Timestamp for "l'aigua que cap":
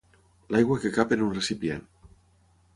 0.55-1.13